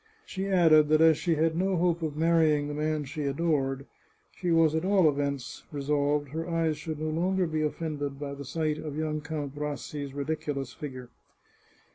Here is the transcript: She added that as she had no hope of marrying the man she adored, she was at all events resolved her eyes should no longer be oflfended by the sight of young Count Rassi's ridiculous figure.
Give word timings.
She 0.25 0.47
added 0.47 0.89
that 0.89 0.99
as 1.01 1.19
she 1.19 1.35
had 1.35 1.55
no 1.55 1.77
hope 1.77 2.01
of 2.01 2.17
marrying 2.17 2.67
the 2.67 2.73
man 2.73 3.03
she 3.05 3.25
adored, 3.25 3.85
she 4.31 4.49
was 4.49 4.73
at 4.73 4.83
all 4.83 5.07
events 5.07 5.63
resolved 5.71 6.29
her 6.29 6.49
eyes 6.49 6.75
should 6.77 6.97
no 6.99 7.09
longer 7.11 7.45
be 7.45 7.59
oflfended 7.61 8.17
by 8.17 8.33
the 8.33 8.43
sight 8.43 8.79
of 8.79 8.97
young 8.97 9.21
Count 9.21 9.55
Rassi's 9.55 10.15
ridiculous 10.15 10.73
figure. 10.73 11.11